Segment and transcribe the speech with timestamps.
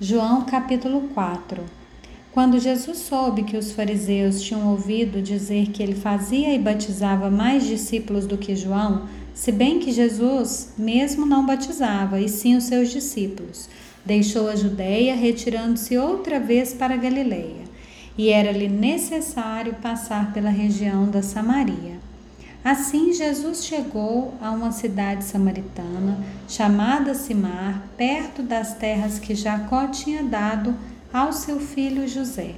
[0.00, 1.64] João capítulo 4
[2.30, 7.66] Quando Jesus soube que os fariseus tinham ouvido dizer que ele fazia e batizava mais
[7.66, 12.92] discípulos do que João, se bem que Jesus mesmo não batizava, e sim os seus
[12.92, 13.68] discípulos,
[14.04, 17.64] deixou a Judéia, retirando-se outra vez para Galiléia,
[18.16, 21.97] e era-lhe necessário passar pela região da Samaria.
[22.64, 26.18] Assim, Jesus chegou a uma cidade samaritana
[26.48, 30.74] chamada Simar, perto das terras que Jacó tinha dado
[31.12, 32.56] ao seu filho José.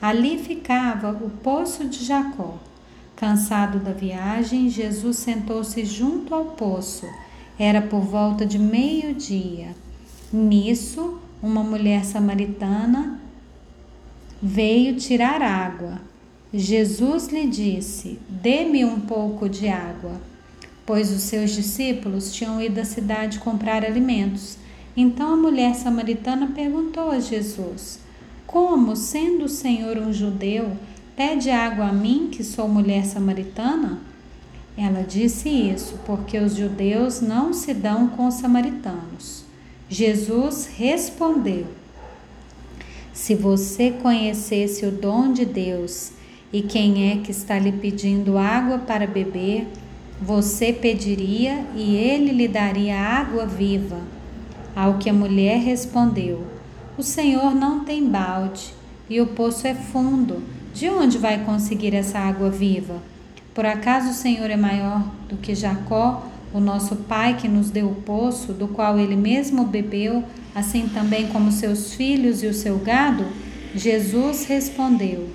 [0.00, 2.58] Ali ficava o poço de Jacó.
[3.16, 7.08] Cansado da viagem, Jesus sentou-se junto ao poço.
[7.58, 9.74] Era por volta de meio-dia.
[10.32, 13.20] Nisso, uma mulher samaritana
[14.42, 16.00] veio tirar água.
[16.56, 20.20] Jesus lhe disse: Dê-me um pouco de água,
[20.86, 24.56] pois os seus discípulos tinham ido à cidade comprar alimentos.
[24.96, 27.98] Então a mulher samaritana perguntou a Jesus:
[28.46, 30.76] Como, sendo o Senhor um judeu,
[31.16, 33.98] pede água a mim, que sou mulher samaritana?
[34.78, 39.44] Ela disse isso porque os judeus não se dão com os samaritanos.
[39.88, 41.66] Jesus respondeu:
[43.12, 46.12] Se você conhecesse o dom de Deus
[46.54, 49.66] e quem é que está lhe pedindo água para beber?
[50.22, 53.98] Você pediria e ele lhe daria água viva.
[54.76, 56.46] Ao que a mulher respondeu:
[56.96, 58.72] O Senhor não tem balde
[59.10, 60.44] e o poço é fundo.
[60.72, 63.02] De onde vai conseguir essa água viva?
[63.52, 67.88] Por acaso o Senhor é maior do que Jacó, o nosso pai que nos deu
[67.88, 70.22] o poço, do qual ele mesmo bebeu,
[70.54, 73.26] assim também como seus filhos e o seu gado?
[73.74, 75.28] Jesus respondeu: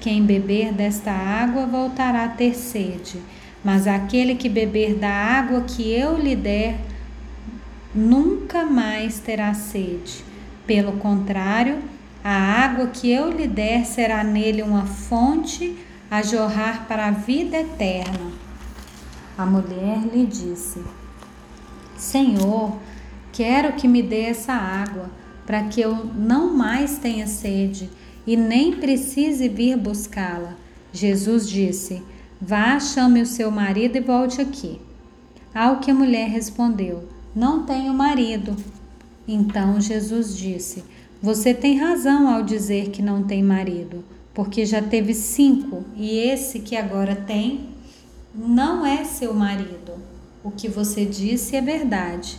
[0.00, 3.20] quem beber desta água voltará a ter sede,
[3.64, 6.78] mas aquele que beber da água que eu lhe der,
[7.94, 10.24] nunca mais terá sede.
[10.66, 11.78] Pelo contrário,
[12.22, 15.76] a água que eu lhe der será nele uma fonte
[16.10, 18.32] a jorrar para a vida eterna.
[19.36, 20.82] A mulher lhe disse:
[21.96, 22.76] Senhor,
[23.32, 25.10] quero que me dê essa água,
[25.46, 27.90] para que eu não mais tenha sede
[28.28, 30.54] e nem precise vir buscá-la.
[30.92, 32.02] Jesus disse:
[32.38, 34.78] Vá, chame o seu marido e volte aqui.
[35.54, 38.54] Ao que a mulher respondeu: Não tenho marido.
[39.26, 40.84] Então Jesus disse:
[41.22, 46.60] Você tem razão ao dizer que não tem marido, porque já teve cinco e esse
[46.60, 47.70] que agora tem
[48.34, 49.94] não é seu marido.
[50.44, 52.38] O que você disse é verdade.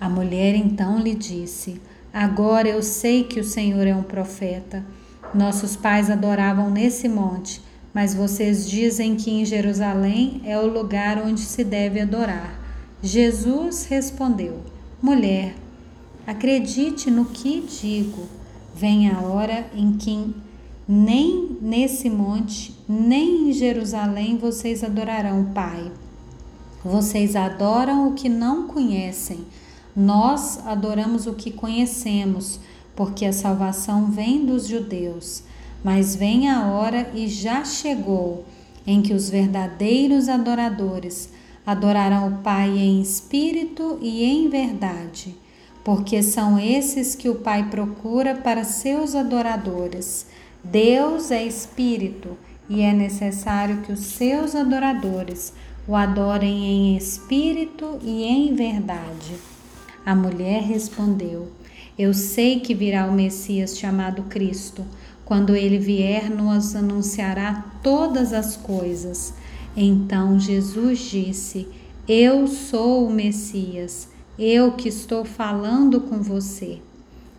[0.00, 1.80] A mulher então lhe disse:
[2.12, 4.84] Agora eu sei que o Senhor é um profeta.
[5.34, 7.62] Nossos pais adoravam nesse monte,
[7.94, 12.58] mas vocês dizem que em Jerusalém é o lugar onde se deve adorar.
[13.02, 14.60] Jesus respondeu:
[15.00, 15.54] Mulher,
[16.26, 18.26] acredite no que digo.
[18.74, 20.34] Vem a hora em que
[20.88, 25.92] nem nesse monte, nem em Jerusalém vocês adorarão o Pai.
[26.84, 29.46] Vocês adoram o que não conhecem.
[29.94, 32.58] Nós adoramos o que conhecemos
[32.94, 35.42] porque a salvação vem dos judeus.
[35.82, 38.44] Mas vem a hora e já chegou
[38.86, 41.30] em que os verdadeiros adoradores
[41.66, 45.34] adorarão o Pai em espírito e em verdade,
[45.84, 50.26] porque são esses que o Pai procura para seus adoradores.
[50.62, 52.36] Deus é espírito
[52.68, 55.52] e é necessário que os seus adoradores
[55.86, 59.34] o adorem em espírito e em verdade.
[60.04, 61.48] A mulher respondeu:
[62.00, 64.82] eu sei que virá o Messias chamado Cristo.
[65.22, 69.34] Quando ele vier, nos anunciará todas as coisas.
[69.76, 71.68] Então Jesus disse:
[72.08, 74.08] Eu sou o Messias,
[74.38, 76.78] eu que estou falando com você.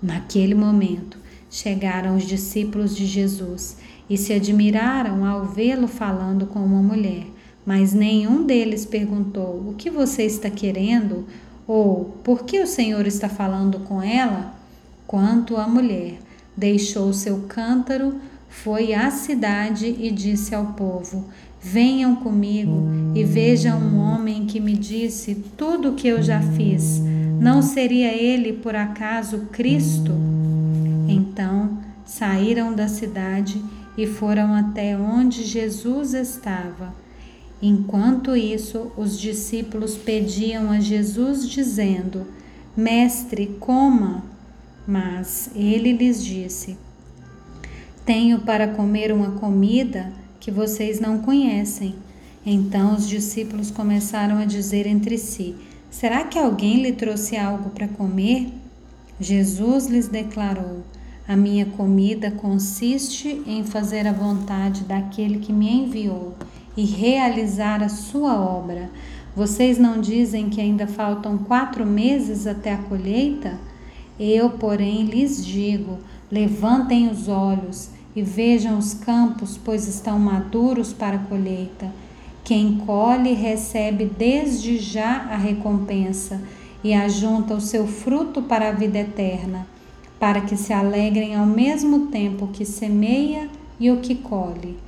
[0.00, 1.18] Naquele momento,
[1.50, 3.76] chegaram os discípulos de Jesus
[4.08, 7.26] e se admiraram ao vê-lo falando com uma mulher.
[7.66, 11.26] Mas nenhum deles perguntou: O que você está querendo?
[11.66, 14.54] Ou por que o Senhor está falando com ela?
[15.06, 16.18] Quanto a mulher
[16.56, 18.14] deixou seu cântaro,
[18.48, 21.24] foi à cidade e disse ao povo:
[21.60, 27.00] Venham comigo e vejam um homem que me disse tudo o que eu já fiz.
[27.40, 30.12] Não seria ele, por acaso, Cristo?
[31.08, 33.62] Então saíram da cidade
[33.96, 37.03] e foram até onde Jesus estava.
[37.66, 42.26] Enquanto isso, os discípulos pediam a Jesus, dizendo:
[42.76, 44.22] Mestre, coma.
[44.86, 46.76] Mas ele lhes disse:
[48.04, 51.94] Tenho para comer uma comida que vocês não conhecem.
[52.44, 55.54] Então os discípulos começaram a dizer entre si:
[55.90, 58.52] Será que alguém lhe trouxe algo para comer?
[59.18, 60.82] Jesus lhes declarou:
[61.26, 66.34] A minha comida consiste em fazer a vontade daquele que me enviou
[66.76, 68.90] e realizar a sua obra.
[69.36, 73.58] Vocês não dizem que ainda faltam quatro meses até a colheita?
[74.18, 75.98] Eu, porém, lhes digo:
[76.30, 81.92] levantem os olhos e vejam os campos, pois estão maduros para a colheita.
[82.44, 86.40] Quem colhe recebe desde já a recompensa
[86.84, 89.66] e ajunta o seu fruto para a vida eterna,
[90.20, 93.48] para que se alegrem ao mesmo tempo que semeia
[93.80, 94.83] e o que colhe.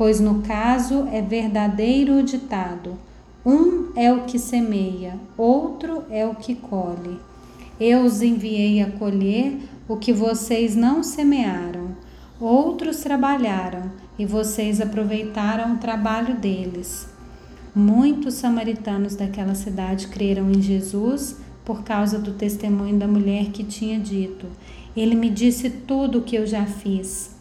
[0.00, 2.96] Pois no caso é verdadeiro o ditado:
[3.44, 7.20] um é o que semeia, outro é o que colhe.
[7.78, 11.88] Eu os enviei a colher o que vocês não semearam.
[12.40, 17.06] Outros trabalharam e vocês aproveitaram o trabalho deles.
[17.74, 24.00] Muitos samaritanos daquela cidade creram em Jesus por causa do testemunho da mulher que tinha
[24.00, 24.46] dito:
[24.96, 27.38] Ele me disse tudo o que eu já fiz.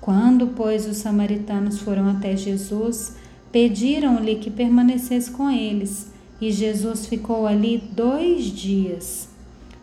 [0.00, 3.16] Quando, pois, os samaritanos foram até Jesus,
[3.52, 6.10] pediram-lhe que permanecesse com eles,
[6.40, 9.28] e Jesus ficou ali dois dias.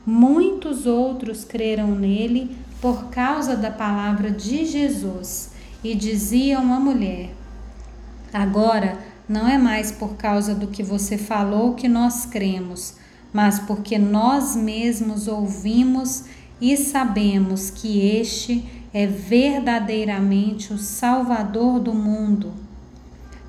[0.05, 5.51] Muitos outros creram nele por causa da palavra de Jesus
[5.83, 7.29] e diziam à mulher:
[8.33, 8.97] Agora
[9.27, 12.95] não é mais por causa do que você falou que nós cremos,
[13.33, 16.23] mas porque nós mesmos ouvimos
[16.59, 18.65] e sabemos que este
[18.99, 22.51] é verdadeiramente o Salvador do mundo.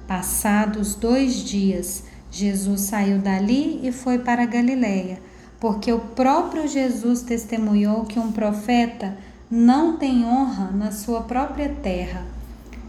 [0.07, 5.19] Passados dois dias, Jesus saiu dali e foi para Galiléia,
[5.59, 9.17] porque o próprio Jesus testemunhou que um profeta
[9.51, 12.27] não tem honra na sua própria terra.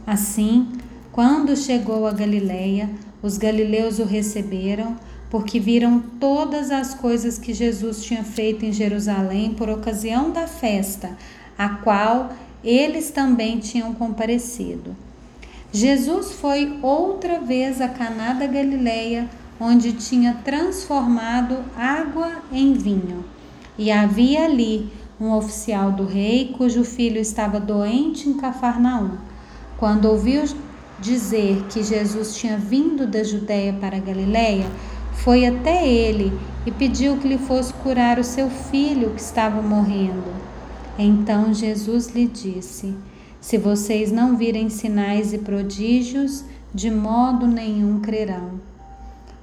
[0.05, 0.67] Assim,
[1.13, 2.89] quando chegou a Galiléia,
[3.23, 4.97] os galileus o receberam,
[5.29, 11.15] porque viram todas as coisas que Jesus tinha feito em Jerusalém por ocasião da festa,
[11.57, 12.31] a qual
[12.63, 14.95] eles também tinham comparecido.
[15.71, 19.29] Jesus foi outra vez a Caná da Galileia,
[19.59, 23.23] onde tinha transformado água em vinho.
[23.77, 24.91] E havia ali
[25.21, 29.11] um oficial do rei cujo filho estava doente em Cafarnaum.
[29.77, 30.43] Quando ouviu
[30.99, 34.65] dizer que Jesus tinha vindo da Judéia para a Galileia,
[35.13, 36.31] foi até ele
[36.65, 40.48] e pediu que lhe fosse curar o seu filho que estava morrendo.
[41.01, 42.93] Então Jesus lhe disse:
[43.39, 46.43] Se vocês não virem sinais e prodígios,
[46.75, 48.59] de modo nenhum crerão.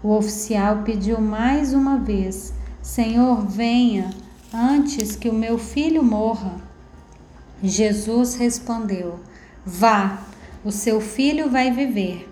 [0.03, 4.11] O oficial pediu mais uma vez: Senhor, venha
[4.53, 6.57] antes que o meu filho morra.
[7.63, 9.19] Jesus respondeu:
[9.65, 10.25] Vá,
[10.63, 12.29] o seu filho vai viver.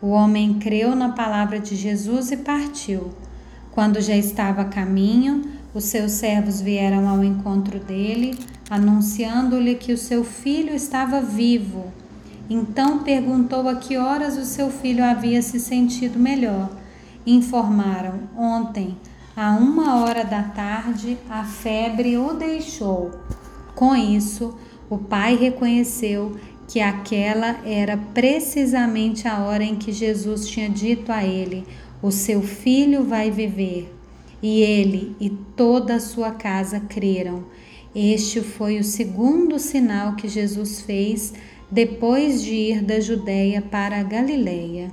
[0.00, 3.10] O homem creu na palavra de Jesus e partiu.
[3.72, 8.38] Quando já estava a caminho, os seus servos vieram ao encontro dele,
[8.72, 11.92] anunciando-lhe que o seu filho estava vivo.
[12.48, 16.70] Então perguntou a que horas o seu filho havia se sentido melhor.
[17.26, 18.96] Informaram: ontem,
[19.36, 23.10] a uma hora da tarde, a febre o deixou.
[23.74, 24.56] Com isso,
[24.88, 26.34] o pai reconheceu
[26.66, 31.66] que aquela era precisamente a hora em que Jesus tinha dito a ele:
[32.00, 33.94] O seu filho vai viver.
[34.42, 37.44] E ele e toda a sua casa creram.
[37.94, 41.34] Este foi o segundo sinal que Jesus fez
[41.70, 44.90] depois de ir da Judéia para a Galileia.